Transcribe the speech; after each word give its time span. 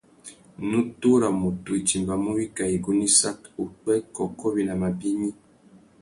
Nutu 0.69 1.09
râ 1.21 1.29
mutu 1.41 1.71
i 1.81 1.81
timbamú 1.89 2.29
wikā 2.37 2.63
igunú 2.77 3.03
issat, 3.11 3.39
upwê, 3.63 3.95
kôkô, 4.15 4.45
winama 4.55 4.87
bignï. 4.99 5.29